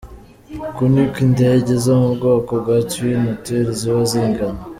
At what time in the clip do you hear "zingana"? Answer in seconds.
4.11-4.61